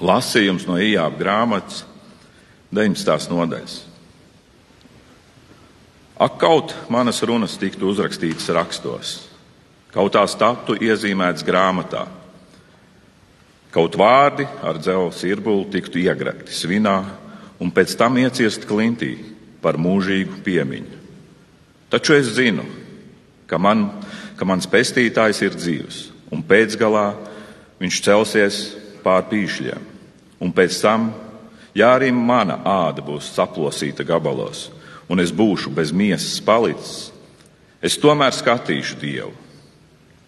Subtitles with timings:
[0.00, 1.84] Lasījums no Ijāba grāmatas
[2.72, 3.28] 19.
[3.28, 3.74] nodaļas.
[6.20, 9.12] Ak, kaut manas runas tiktu uzrakstītas rakstos,
[9.92, 12.06] kaut tās taptu iezīmētas grāmatā,
[13.72, 16.96] kaut vārdi ar dzelzs irbuli tiktu iegrakti svinā
[17.60, 19.14] un pēc tam ieciest klintī
[19.60, 20.98] par mūžīgu piemiņu.
[21.92, 22.64] Taču es zinu,
[23.50, 23.88] ka, man,
[24.38, 27.08] ka mans pestītājs ir dzīvs, un pēcgalā
[27.80, 28.60] viņš celsies
[29.04, 29.89] pār pīšļiem,
[30.40, 31.10] un pēc tam,
[31.76, 34.68] ja arī mana āda būs saplosīta gabalos,
[35.08, 37.10] un es būšu bez miesas palicis,
[37.82, 39.34] es tomēr skatīšu Dievu.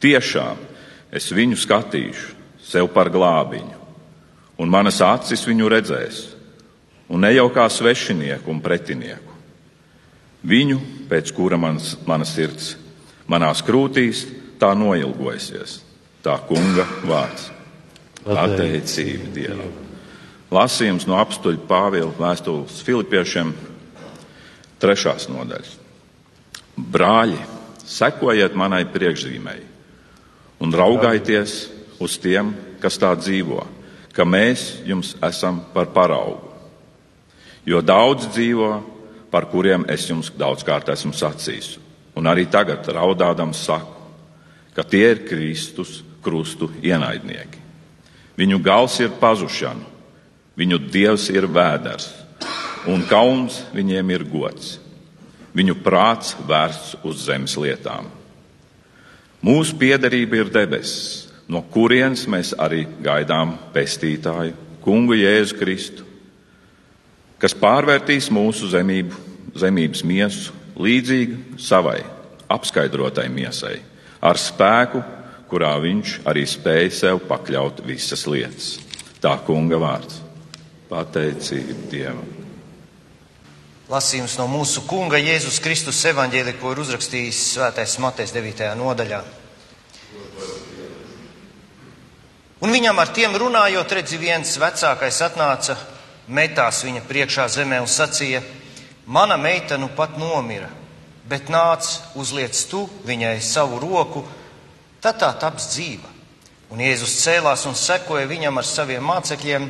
[0.02, 0.58] Tiešām
[1.14, 3.78] es viņu skatīšu sev par glābiņu,
[4.58, 6.22] un manas acis viņu redzēs,
[7.12, 9.30] un ne jau kā svešinieku un pretinieku.
[10.42, 10.78] Viņu,
[11.10, 12.72] pēc kura mans, mana sirds
[13.30, 14.26] manās krūtīs,
[14.60, 15.80] tā noilgojasies.
[16.22, 17.48] Tā kunga vārds.
[18.22, 19.72] Pateicība Dievam.
[20.52, 23.54] Lasījums no apstuļa Pāvila vēstules Filipiešiem,
[24.82, 25.78] trešās nodaļas.
[26.76, 27.38] Brāļi,
[27.88, 29.64] sekojiet manai priekšzīmēji
[30.62, 31.54] un raugaities
[32.04, 33.62] uz tiem, kas tā dzīvo,
[34.12, 36.50] ka mēs jums esam par paraugu.
[37.64, 38.68] Jo daudz dzīvo,
[39.32, 41.78] par kuriem es jums daudzkārt esmu sacījis,
[42.18, 43.96] un arī tagad raudādams saku,
[44.76, 47.62] ka tie ir Kristus krustu ienaidnieki.
[48.36, 49.91] Viņu gals ir pazušana,
[50.58, 52.08] viņu dievs ir vēders,
[52.90, 54.78] un kauns viņiem ir gods.
[55.52, 58.06] Viņu prāts vērsts uz zemes lietām.
[59.44, 66.06] Mūsu piederība ir debesis, no kurienes mēs arī gaidām pestītāju, kungu Jēzu Kristu,
[67.42, 69.18] kas pārvērtīs mūsu zemību,
[69.58, 72.00] zemības miesu līdzīgi savai
[72.52, 73.80] apskaidrotai miesai,
[74.22, 75.02] ar spēku,
[75.50, 78.76] kurā viņš arī spēja sev pakļaut visas lietas.
[79.22, 80.20] Tā kunga vārds-
[80.92, 82.26] pateicība Dievam.
[83.92, 88.68] Lasījums no mūsu kunga Jēzus Kristus evaņģēlī, ko ir uzrakstījis Svētais Matēs 9.
[88.78, 89.20] nodaļā.
[92.62, 95.76] Un viņam ar tiem runājot, redzi, viens vecākais atnāca,
[96.28, 98.42] metās viņa priekšā zemē un sacīja:
[99.06, 100.70] Mana meita nu pat nomira,
[101.28, 104.22] bet nāc, uzliec tu viņai savu roku,
[105.02, 106.12] tad tā taps dzīva.
[106.72, 109.66] Un Jēzus cēlās un sekoja viņam ar saviem mācekļiem,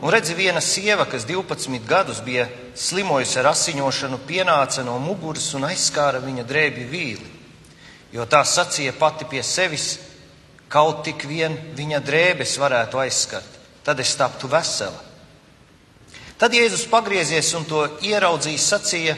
[0.00, 5.68] un redzi, viena sieva, kas 12 gadus bija slimojusi ar asiņošanu, pienāca no muguras un
[5.68, 7.28] aizskāra viņa drēbi vīli.
[8.12, 9.98] Jo tā sacīja pati pie sevis,
[10.68, 15.08] kaut tik vien viņa drēbes varētu aizskart, tad es taptu vesela.
[16.40, 19.16] Tad Jēzus pagriezies un to ieraudzījis, sacīja: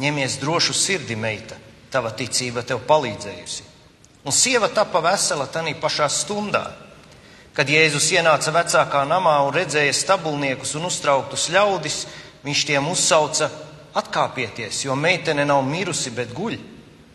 [0.00, 1.56] Ņemies drošu sirdi, meita,
[1.90, 3.64] tava ticība tev palīdzējusi.
[4.24, 6.62] Un sieva tapa vesela tajā pašā stundā.
[7.60, 11.98] Kad Jēzus ienāca vecākā namā un redzēja stabulniekus un uztrauktus ļaudis,
[12.40, 13.50] viņš tiem uzsauca:
[14.00, 16.56] Atkāpieties, jo meitene nav mirusi, bet guļ,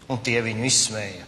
[0.06, 1.26] un tie viņu izsmēja.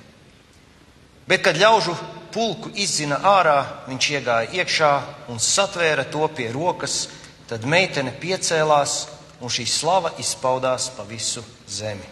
[1.25, 1.95] Bet, kad ļaužu
[2.29, 3.57] pulku izzina ārā,
[3.87, 4.93] viņš iegāja iekšā
[5.33, 7.07] un satvēra to pie rokas,
[7.49, 8.99] tad meitene piecēlās,
[9.41, 12.05] un šī slava izpaudās pa visu zemi.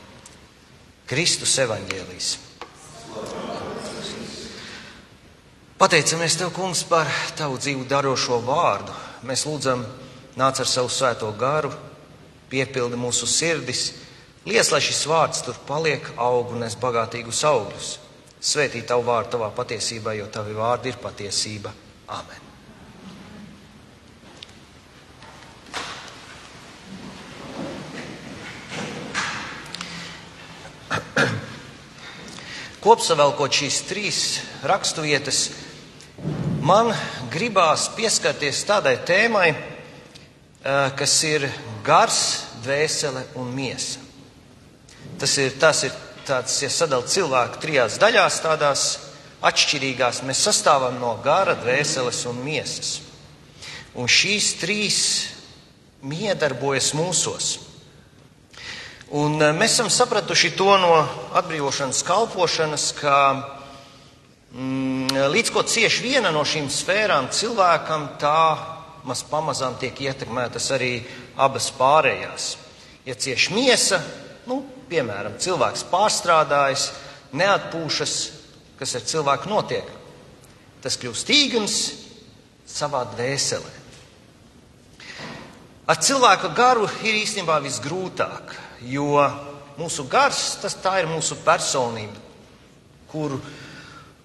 [1.05, 2.33] Kristus evaņģēlīs.
[5.75, 7.03] Pateicamies Tev, Kungs, par
[7.35, 8.93] Tavu dzīvu darošo vārdu.
[9.27, 9.83] Mēs lūdzam,
[10.39, 11.67] nāc ar savu svēto garu,
[12.47, 13.91] piepildi mūsu sirdis,
[14.47, 17.99] liec, lai šis vārds tur paliek, aug un nes bagātīgus augļus.
[18.39, 21.75] Svētī Tavu vārdu Tavā patiesībā, jo Tavi vārdi ir patiesība.
[22.07, 22.39] Āmen!
[32.87, 35.64] Kopsavilkot šīs trīs raksturvietas,
[36.65, 36.89] man
[37.29, 41.49] gribās pieskarties tādai tēmai, eh, kas ir
[41.83, 43.99] gars, dvēsele un miesa.
[45.19, 45.91] Tas ir, tas ir
[46.25, 48.85] tāds, ja sadalīt cilvēku trijās daļās, tādās
[49.45, 53.01] atšķirīgās, mēs sastāvam no gara, dvēseles un miesas.
[53.95, 54.99] Un šīs trīs
[56.01, 57.59] miedarbojas mūsos.
[59.11, 60.95] Un eh, mēs esam sapratuši to no
[61.37, 63.15] atbrīvošanas kalpošanas, ka
[64.55, 68.55] līdz ko cieš viena no šīm sfērām cilvēkam, tā
[69.03, 70.93] maz pamazām tiek ietekmētas arī
[71.35, 72.55] abas pārējās.
[73.05, 73.99] Ja cieš miesa,
[74.47, 76.87] nu, piemēram, cilvēks pārstrādājas,
[77.35, 78.13] neatpūšas,
[78.79, 79.89] kas ar cilvēku notiek,
[80.81, 81.75] tas kļūst īgans
[82.65, 83.73] savā dvēselē.
[85.85, 88.55] Ar cilvēka garu ir īstenībā visgrūtāk
[88.89, 89.19] jo
[89.77, 92.23] mūsu gars, tas ir mūsu personība,
[93.11, 93.64] kuru, Mēs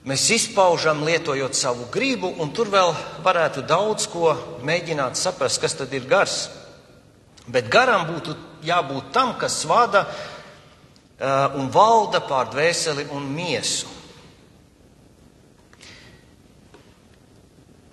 [0.08, 2.94] izpaužam, lietojot savu gribu, un tur vēl
[3.24, 4.32] varētu daudz ko
[4.64, 6.48] mēģināt saprast, kas tad ir gars.
[7.46, 13.86] Bet garam būtu jābūt tam, kas vada uh, un valda pār dvēseli un miesu.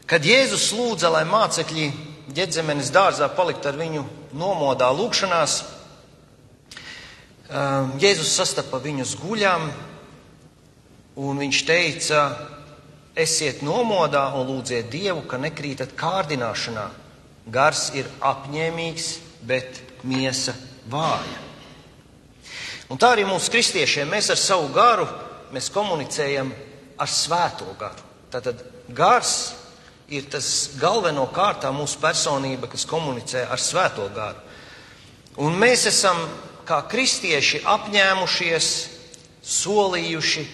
[0.07, 1.89] Kad Jēzus lūdza, lai mācekļi
[2.31, 4.05] ģedzemenes dārzā palikt ar viņu
[4.39, 5.57] nomodā lūkšanās,
[7.51, 9.67] um, Jēzus sastapa viņus guļām,
[11.17, 12.21] un viņš teica,
[13.17, 16.85] esiet nomodā un lūdziet Dievu, ka nekrītat kārdināšanā.
[17.49, 19.07] Gars ir apņēmīgs,
[19.47, 20.53] bet miesa
[20.91, 21.45] vāja.
[22.91, 25.07] Un tā arī mūsu kristiešiem mēs ar savu garu
[25.73, 26.51] komunicējam
[26.99, 28.03] ar svēto garu.
[28.31, 28.61] Tātad
[28.93, 29.55] gars
[30.07, 34.43] ir tas galveno kārtā mūsu personība, kas komunicē ar svēto garu.
[35.43, 36.19] Un mēs esam
[36.67, 38.69] kā kristieši apņēmušies,
[39.47, 40.45] solījuši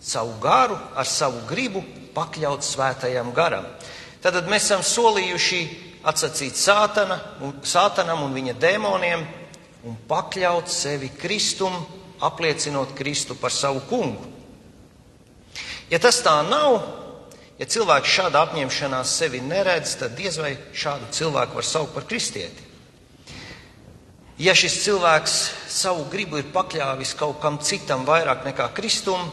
[0.00, 1.82] savu garu, ar savu gribu
[2.14, 3.66] pakļaut svētajam garam.
[4.20, 5.60] Tad mēs esam solījuši
[6.08, 7.18] atsacīt sātana,
[7.62, 9.24] sātanam un viņa dēmoniem
[9.88, 11.74] un pakļaut sevi Kristum,
[12.20, 14.26] apliecinot Kristu par savu kungu.
[15.90, 16.82] Ja tas tā nav,
[17.58, 22.68] ja cilvēks šāda apņemšanās sevi neredz, tad diez vai šādu cilvēku var saukt par kristieti.
[24.40, 25.34] Ja šis cilvēks
[25.68, 29.26] savu gribu ir pakļāvis kaut kam citam vairāk nekā Kristum,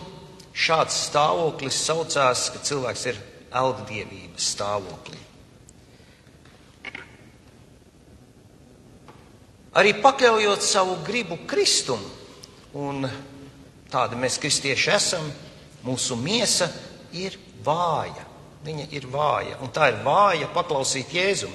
[0.57, 3.17] Šāds stāvoklis saucās, ka cilvēks ir
[3.53, 5.19] elgdievības stāvoklī.
[9.77, 12.01] Arī pakļaujot savu gribu Kristum,
[12.81, 13.05] un
[13.93, 15.27] tādi mēs kristieši esam,
[15.85, 16.71] mūsu miesa
[17.13, 18.25] ir vāja.
[18.65, 21.53] Viņa ir vāja, un tā ir vāja paklausīt Jēzum.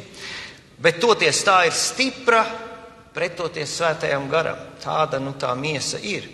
[0.82, 2.44] Bet toties tā ir stipra,
[3.12, 4.62] pretoties svētajam garam.
[4.80, 6.30] Tāda nu tā miesa ir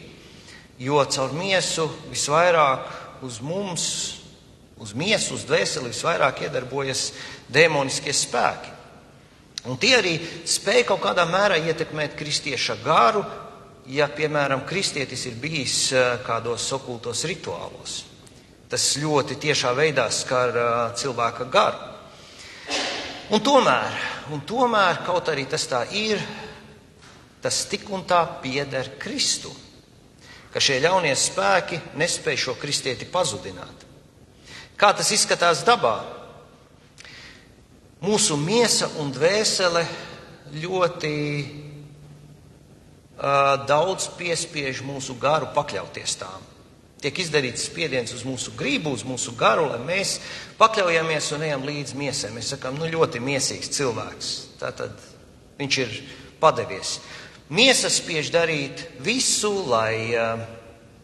[0.79, 3.85] jo caur miesu visvairāk uz mums,
[4.79, 7.11] uz miesu, uz dvēseli visvairāk iedarbojas
[7.51, 8.75] demoniskie spēki.
[9.69, 10.15] Un tie arī
[10.47, 13.25] spēj kaut kādā mērā ietekmēt kristieša garu,
[13.91, 18.05] ja, piemēram, kristietis ir bijis eh, kādos okultos rituālos.
[18.69, 21.87] Tas ļoti tiešā veidā skar uh, cilvēka garu.
[23.33, 23.95] Un tomēr,
[24.29, 26.21] un tomēr, kaut arī tas tā ir,
[27.41, 29.57] tas tik un tā pieder Kristum
[30.59, 33.85] ka šie ļaunie spēki nespēj šo kristieti pazudināt.
[34.75, 36.03] Kā tas izskatās dabā?
[38.03, 39.85] Mūsu miesa un dvēsele
[40.59, 41.15] ļoti
[41.47, 46.43] uh, daudz piespiež mūsu garu pakļauties tām.
[46.99, 50.19] Tiek izdarīts spiediens uz mūsu gribu, uz mūsu garu, lai mēs
[50.59, 52.35] pakļaujamies un ejam līdz miesai.
[52.35, 54.35] Mēs sakām, nu ļoti miesīgs cilvēks.
[54.59, 54.99] Tātad
[55.63, 55.99] viņš ir
[56.43, 56.99] padevies.
[57.49, 60.13] Miesa spiež darīt visu, lai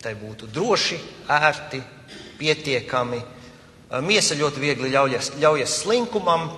[0.04, 0.98] tai būtu droši,
[1.32, 1.80] ērti,
[2.36, 3.20] pietiekami.
[4.04, 6.50] Miesa ļoti viegli ļaujas, ļaujas slinkumam,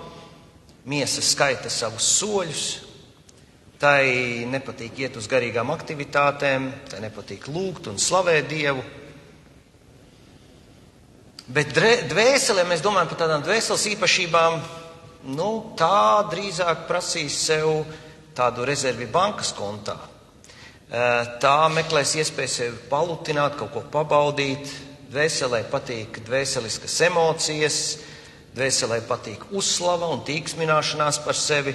[0.90, 2.64] miesa skaita savus soļus,
[3.78, 8.82] tai nepatīk iet uz garīgām aktivitātēm, tai nepatīk lūgt un slavēt Dievu.
[11.46, 11.70] Bet
[12.10, 14.58] dvēselē mēs domājam par tādām dvēseles īpašībām,
[15.36, 17.84] nu, tā drīzāk prasīs sev
[18.36, 19.96] tādu rezervi bankas kontā.
[21.42, 24.70] Tā meklēs iespēju sevi palutināt, kaut ko pabaudīt.
[25.10, 27.76] Dvēselē patīk dvēseliskas emocijas,
[28.56, 31.74] dvēselē patīk uzslava un tīksmināšanās par sevi.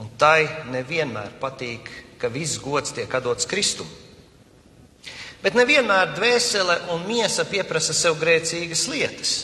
[0.00, 3.88] Un tai nevienmēr patīk, ka viss gods tiek dots Kristum.
[5.40, 9.34] Bet nevienmēr dvēsele un miesa pieprasa sev grēcīgas lietas.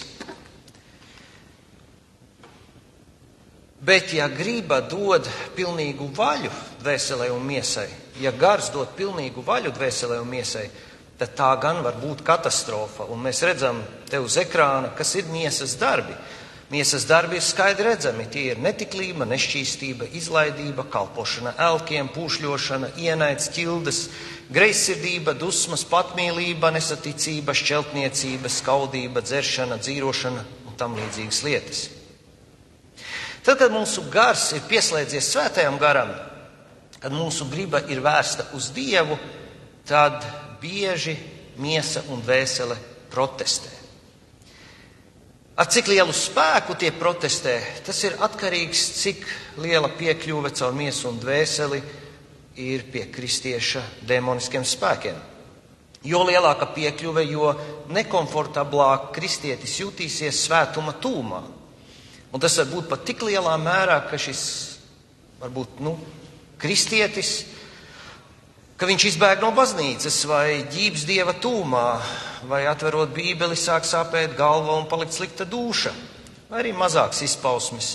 [3.87, 6.51] Bet, ja griba dod pilnīgu vaļu
[6.81, 7.87] dvēselē un miesai,
[8.19, 10.65] ja gars dod pilnīgu vaļu dvēselē un miesai,
[11.21, 13.07] tad tā gan var būt katastrofa.
[13.15, 13.79] Un mēs redzam
[14.11, 16.17] te uz ekrāna, kas ir miesas darbi.
[16.67, 18.27] Miesas darbi ir skaidri redzami.
[18.27, 24.01] Tie ir netiklība, nešķīstība, izlaidība, kalpošana elkiem, pūšļošana, ienaids, ķildes,
[24.51, 31.85] greizsirdība, dusmas, patmīlība, nesaticība, šķeltniecība, skaudība, dzeršana, dzīrošana un tam līdzīgas lietas.
[33.47, 36.09] Tad, kad mūsu gars ir pieslēdzies svētajam garam,
[36.99, 39.15] kad mūsu griba ir vērsta uz Dievu,
[39.87, 40.25] tad
[40.59, 41.15] bieži
[41.63, 42.75] miesa un dvēsele
[43.13, 43.71] protestē.
[45.57, 47.55] Ar cik lielu spēku tie protestē,
[47.87, 49.23] tas ir atkarīgs, cik
[49.63, 51.79] liela piekļuve caur miesu un dvēseli
[52.67, 55.23] ir pie kristieša demoniskiem spēkiem.
[56.07, 57.55] Jo lielāka piekļuve, jo
[57.95, 61.41] nekomfortablāk kristietis jutīsies svētuma tūmā.
[62.37, 64.41] Un tas var būt pat tik lielā mērā, ka šis
[65.41, 65.95] varbūt nu,
[66.61, 67.47] kristietis,
[68.77, 71.87] ka viņš izbēg no baznīcas vai ģības dieva tūmā,
[72.51, 75.95] vai atverot bībeli, sāk sāpēt galva un palikt slikta duša,
[76.51, 77.95] vai arī mazāks izpausmes.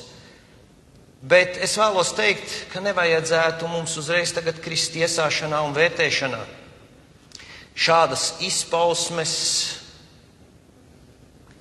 [1.21, 6.41] Bet es vēlos teikt, ka nevajadzētu mums uzreiz tagad krist iesāšanā un vērtēšanā.
[7.77, 9.33] Šādas izpausmes,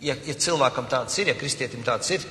[0.00, 2.24] ja, ja cilvēkam tāds ir, ja kristietim tāds ir,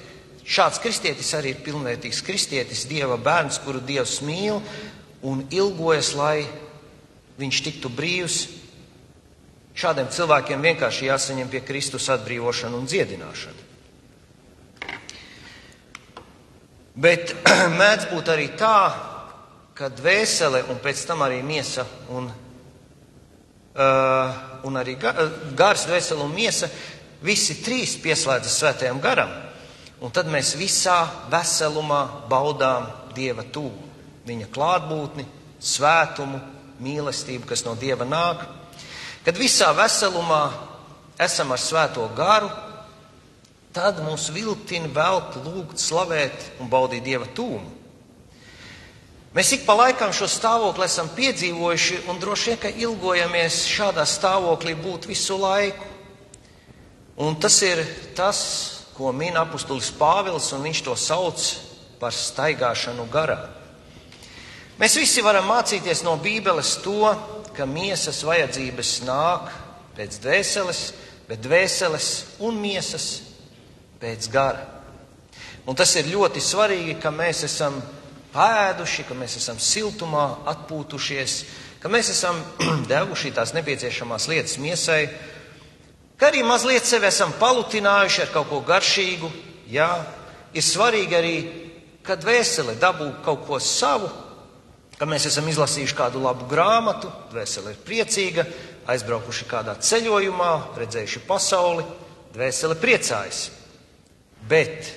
[0.50, 4.60] šāds kristietis arī ir pilnvērtīgs kristietis, Dieva bērns, kuru Dievs mīl
[5.22, 6.48] un ilgojas, lai
[7.39, 8.41] viņš tiktu brīvs.
[9.79, 13.68] Šādiem cilvēkiem vienkārši jāsaņem pie Kristus atbrīvošana un dziedināšana.
[17.00, 17.36] Bet
[17.79, 18.79] mēdz būt arī tā,
[19.77, 22.27] ka dvēsele un pēc tam arī miesa un,
[23.79, 26.68] uh, un arī gars, dvēsele un miesa
[27.24, 29.32] visi trīs pieslēdzas svētajam garam.
[30.00, 31.01] Un tad mēs visā
[31.32, 33.88] veselumā baudām Dieva tūmu,
[34.29, 35.25] viņa klātbūtni,
[35.60, 36.39] svētumu,
[36.79, 38.46] mīlestību, kas no Dieva nāk.
[39.25, 40.44] Kad visā veselumā
[41.20, 42.48] esam ar svēto garu,
[43.75, 47.75] tad mūs viltina velk, lūgt, slavēt un baudīt Dieva tūmu.
[49.36, 54.74] Mēs ik pa laikam šo stāvokli esam piedzīvojuši un droši vien, ka ilgojamies šādā stāvoklī
[54.79, 55.86] būt visu laiku.
[57.20, 57.84] Un tas ir
[58.18, 58.39] tas,
[59.00, 61.44] ko min apustulis Pāvils, un viņš to sauc
[62.01, 63.38] par staigāšanu garā.
[64.79, 67.08] Mēs visi varam mācīties no Bībeles to,
[67.56, 69.48] ka miesas vajadzības nāk
[69.96, 70.82] pēc dvēseles,
[71.32, 72.10] bet dvēseles
[72.44, 73.08] un miesas
[74.03, 74.68] pēc gara.
[75.63, 77.79] Un tas ir ļoti svarīgi, ka mēs esam
[78.36, 81.39] pēduši, ka mēs esam siltumā, atpūtušies,
[81.79, 82.39] ka mēs esam
[82.91, 85.06] devuši tās nepieciešamās lietas miesai,
[86.19, 89.31] ka arī mazliet sevi esam palutinājuši ar kaut ko garšīgu.
[89.71, 89.89] Jā,
[90.53, 91.35] ir svarīgi arī,
[92.03, 94.09] kad vēsele dabū kaut ko savu,
[94.99, 98.45] ka mēs esam izlasījuši kādu labu grāmatu, dvēsele ir priecīga,
[98.89, 101.85] aizbraukuši kādā ceļojumā, redzējuši pasauli,
[102.33, 103.45] dvēsele priecājas.
[104.49, 104.91] Bet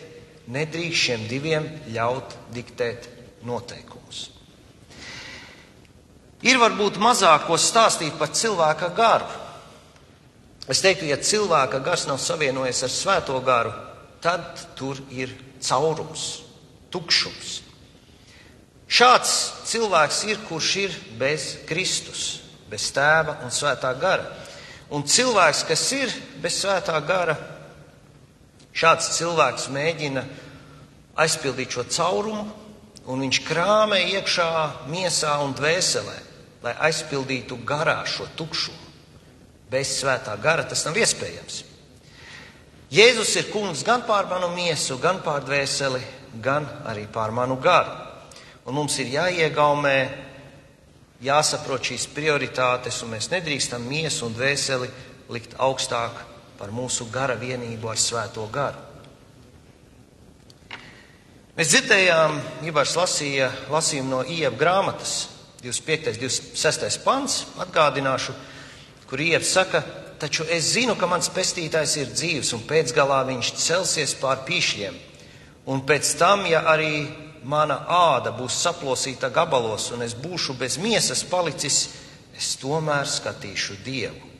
[0.50, 3.08] nedrīkst šiem diviem ļaut diktēt
[3.46, 4.28] noteikumus.
[6.42, 9.41] Ir varbūt mazāk ko stāstīt par cilvēka garu.
[10.70, 13.72] Es teiktu, ja cilvēka gars nav savienojies ar svēto garu,
[14.22, 16.42] tad tur ir caurums,
[16.94, 17.58] tukšums.
[18.92, 19.32] Šāds
[19.66, 24.28] cilvēks ir, kurš ir bez Kristus, bez tēva un svētā gara.
[24.92, 26.12] Un cilvēks, kas ir
[26.44, 27.34] bez svētā gara,
[28.76, 30.26] šāds cilvēks mēģina
[31.24, 32.44] aizpildīt šo caurumu,
[33.08, 34.52] un viņš krāmē iekšā
[34.92, 36.18] miesā un dvēselē,
[36.62, 38.91] lai aizpildītu garā šo tukšumu.
[39.72, 41.62] Bez svētā gara tas nav iespējams.
[42.92, 46.02] Jēzus ir kungs gan pār manu miesu, gan pār dvēseli,
[46.44, 47.94] gan arī pār manu garu.
[48.68, 49.96] Un mums ir jāiegaumē,
[51.24, 54.90] jāsaprot šīs prioritātes, un mēs nedrīkstam miesu un dvēseli
[55.32, 56.20] likt augstāk
[56.58, 58.90] par mūsu gara vienību ar svēto garu.
[61.56, 62.38] Mēs dzirdējām,
[62.68, 65.26] Ivars lasīja lasījumu no Ieva grāmatas,
[65.64, 66.16] 25.
[66.20, 67.02] 26.
[67.04, 68.32] pants, atgādināšu,
[69.12, 69.82] kur Ievs saka,
[70.18, 74.96] taču es zinu, ka mans pestītājs ir dzīvs un pēcgalā viņš celsies pār pīšļiem.
[75.68, 77.10] Un pēc tam, ja arī
[77.44, 81.82] mana āda būs saplosīta gabalos un es būšu bez miesas palicis,
[82.32, 84.32] es tomēr skatīšu Dievu.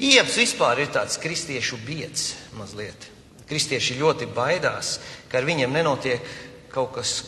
[0.00, 3.10] Ievs vispār ir tāds kristiešu biedrs mazliet.
[3.44, 4.96] Kristieši ļoti baidās,
[5.28, 6.36] ka ar viņiem nenotiek
[6.72, 7.18] kaut kas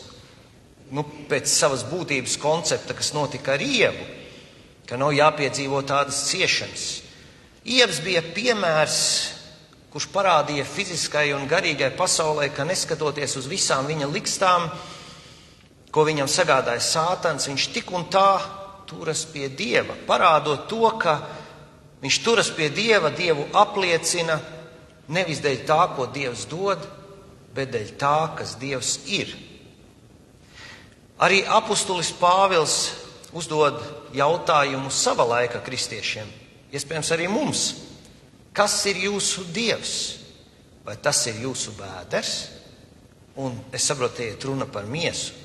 [0.89, 4.15] nu, pēc savas būtības koncepta, kas notika ar Ievu
[4.89, 6.85] ka nav jāpiedzīvo tādas ciešanas.
[7.69, 9.01] Ievs bija piemērs,
[9.93, 14.65] kurš parādīja fiziskai un garīgai pasaulē, ka neskatoties uz visām viņa likstām,
[15.93, 18.39] ko viņam sagādāja sātans, viņš tik un tā
[18.89, 21.19] turas pie dieva, parādot to, ka
[22.01, 24.39] viņš turas pie dieva, dievu apliecina
[25.13, 26.81] nevis dēļ tā, ko dievs dod,
[27.53, 29.35] bet dēļ tā, kas dievs ir.
[31.21, 32.79] Arī apustulis Pāvils
[33.33, 33.79] uzdod
[34.15, 36.29] jautājumu sava laika kristiešiem,
[36.73, 37.65] iespējams, arī mums.
[38.53, 39.97] Kas ir jūsu dievs?
[40.85, 42.33] Vai tas ir jūsu vēders?
[43.39, 45.35] Un es saprotu, iet runa par miesu.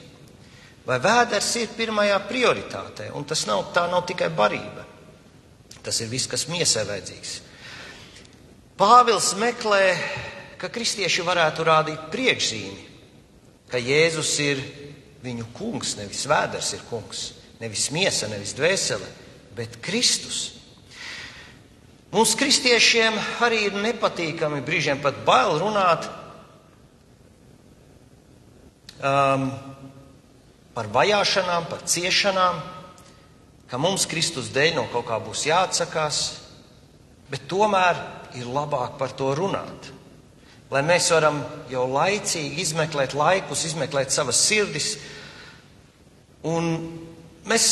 [0.85, 3.11] Vai vēders ir pirmajā prioritātē?
[3.17, 4.85] Un tas nav, tā nav tikai barība.
[5.85, 7.35] Tas ir viss, kas miesai vajadzīgs.
[8.81, 9.85] Pāvils meklē,
[10.59, 12.85] ka kristieši varētu rādīt priekšzīmi,
[13.71, 14.61] ka Jēzus ir
[15.25, 17.25] viņu kungs, nevis vēders ir kungs.
[17.65, 19.09] Nevis miesa, nevis dvēsele,
[19.57, 20.51] bet Kristus.
[22.13, 26.07] Mums, kristiešiem, arī ir nepatīkami, brīžiem pat bail runāt
[29.01, 29.49] um,
[30.77, 32.63] par vajāšanām, par ciešanām,
[33.73, 36.23] ka mums Kristus dēļ no kaut kā būs jāatsakās,
[37.31, 37.99] Bet tomēr
[38.37, 39.91] ir labāk par to runāt.
[40.73, 41.41] Lai mēs varam
[41.71, 44.95] jau laicīgi izmeklēt laikus, izmeklēt savas sirdis.
[46.45, 46.69] Un
[47.49, 47.67] mēs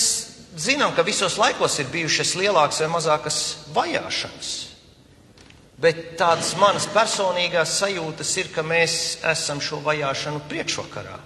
[0.56, 3.40] zinām, ka visos laikos ir bijušas lielākas vai mazākas
[3.74, 4.52] vajāšanas.
[5.82, 11.18] Bet tādas manas personīgās sajūtas ir, ka mēs esam šo vajāšanu priekšvakarā.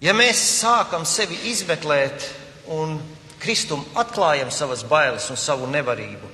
[0.00, 2.24] Ja mēs sākam sevi izmeklēt
[2.72, 2.96] un
[3.40, 6.28] Kristum atklājam savas bailes un savu nevarību,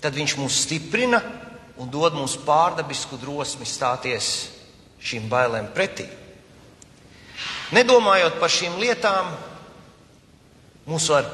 [0.00, 1.18] tad Viņš mūs stiprina
[1.78, 4.30] un dod mums pārdabisku drosmi stāties
[5.02, 6.06] šīm bailēm pretī.
[7.74, 9.28] Nedomājot par šīm lietām,
[10.88, 11.26] mūs var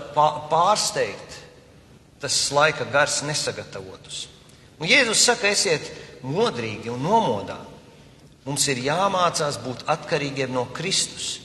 [0.51, 1.41] pārsteigt
[2.23, 4.25] tas laika gars nesagatavotus.
[4.81, 5.91] Un Jēzus saka, esiet
[6.25, 7.59] modrīgi un nomodā.
[8.45, 11.39] Mums ir jāmācās būt atkarīgiem no Kristus,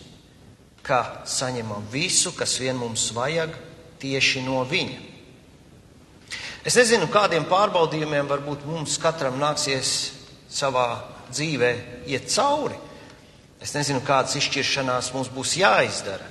[0.83, 3.53] kā saņemam visu, kas vien mums vajag
[4.01, 5.05] tieši no Viņa.
[6.67, 9.93] Es nezinu, kādiem pārbaudījumiem varbūt mums katram nāksies
[10.51, 10.89] savā
[11.31, 11.71] dzīvē
[12.11, 12.75] iet cauri.
[13.63, 16.27] Es nezinu, kādas izšķiršanās mums būs jāizdara.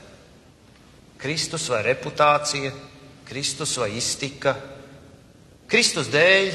[1.18, 2.72] Kristus vai reputācija,
[3.28, 4.54] Kristus vai iztika,
[5.68, 6.52] Kristus dēļ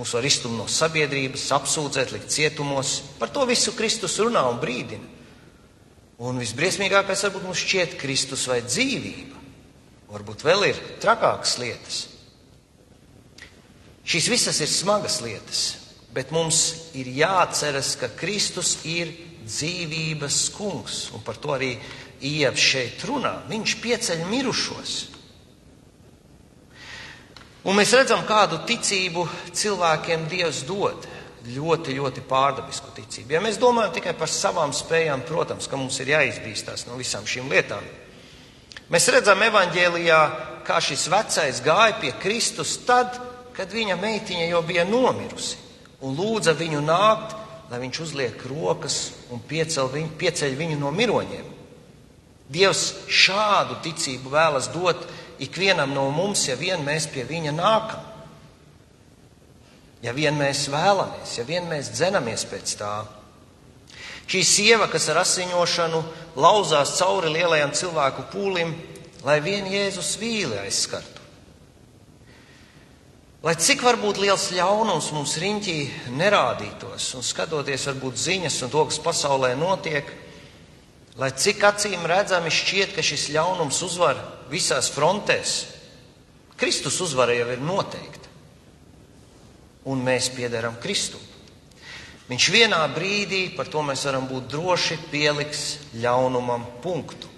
[0.00, 2.94] Mūs var iztumt no sabiedrības, apsūdzēt, likt cietumos.
[3.20, 5.04] Par to visu Kristus runā un brīdina.
[6.24, 9.42] Un visbriesmīgākais varbūt mums šķiet Kristus vai dzīvība.
[10.08, 11.98] Varbūt vēl ir trakākas lietas.
[14.08, 15.60] Šīs visas ir smagas lietas,
[16.16, 16.62] bet mums
[16.96, 19.12] ir jāatceras, ka Kristus ir
[19.44, 21.02] dzīvības kungs.
[21.12, 21.74] Un par to arī
[22.20, 23.40] Ievs šeit runā.
[23.50, 24.98] Viņš pieceļ mirušos.
[27.68, 31.08] Un mēs redzam, kādu ticību cilvēkiem Dievs dod.
[31.40, 33.32] Ļoti, ļoti pārdabisku ticību.
[33.32, 37.48] Ja mēs domājam tikai par savām spējām, protams, ka mums ir jāizbīstās no visām šīm
[37.48, 37.84] lietām.
[38.92, 40.20] Mēs redzam evanģēlijā,
[40.68, 43.16] kā šis vecais gāja pie Kristus tad,
[43.56, 45.56] kad viņa meitiņa jau bija nomirusi
[46.04, 47.36] un lūdza viņu nākt,
[47.70, 48.98] lai viņš uzliek rokas
[49.30, 51.49] un viņu, pieceļ viņu no miroņiem.
[52.50, 55.04] Dievs šādu ticību vēlas dot
[55.40, 58.06] ikvienam no mums, ja vien mēs pie viņa nākam.
[60.02, 62.94] Ja vien mēs vēlamies, ja vien mēs dzenamies pēc tā.
[64.30, 66.00] Šī sieva, kas ar asiņošanu
[66.40, 68.72] lauzās cauri lielajam cilvēku pūlim,
[69.26, 71.18] lai vien Jēzus vīli aizskartu.
[73.40, 75.76] Lai cik varbūt liels ļaunums mums riņķī
[76.12, 80.10] nerādītos, un skatoties varbūt ziņas un to, kas pasaulē notiek,
[81.20, 84.18] lai cik acīm redzami šķiet, ka šis ļaunums uzvar
[84.50, 85.58] visās frontēs,
[86.60, 88.28] Kristus uzvara jau ir noteikta.
[89.88, 91.22] Un mēs piederam Kristum.
[92.28, 95.62] Viņš vienā brīdī, par to mēs varam būt droši, pieliks
[96.02, 97.30] ļaunumam punktu.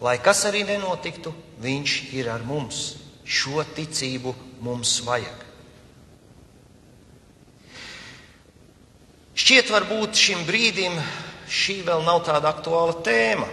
[0.00, 2.96] Lai kas arī nenotiktu, viņš ir ar mums.
[3.22, 4.32] Šo ticību
[4.64, 5.44] mums vajag.
[9.36, 10.96] Šķiet, varbūt šim brīdim
[11.50, 13.48] šī vēl nav tāda aktuāla tēma,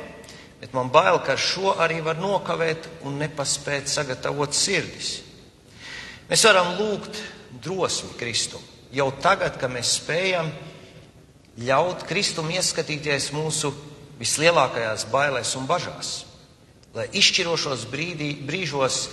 [0.61, 5.17] bet man bail, ka ar šo arī var nokavēt un nepaspēt sagatavot sirdis.
[6.29, 7.21] Mēs varam lūgt
[7.63, 8.63] drosmi Kristum.
[8.93, 10.49] Jau tagad, kad mēs spējam
[11.57, 13.73] ļaut Kristum ieskatīties mūsu
[14.19, 16.11] vislielākajās bailēs un bažās,
[16.95, 19.07] lai izšķirošos brīdī, brīžos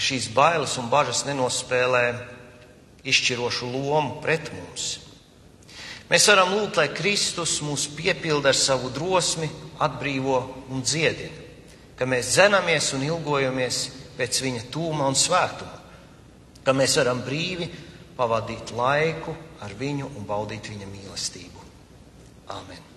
[0.00, 2.04] šīs bailes un bažas nenospēlē
[3.04, 5.01] izšķirošu lomu pret mums.
[6.12, 9.48] Mēs varam lūgt, lai Kristus mūs piepilda ar savu drosmi,
[9.80, 10.36] atbrīvo
[10.68, 11.46] un dziedina,
[11.96, 13.78] ka mēs dzenamies un ilgojamies
[14.18, 15.80] pēc viņa tūma un svētuma,
[16.60, 17.70] ka mēs varam brīvi
[18.18, 21.68] pavadīt laiku ar viņu un baudīt viņa mīlestību.
[22.52, 22.91] Āmen!